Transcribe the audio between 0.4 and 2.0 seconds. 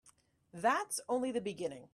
That's only the beginning.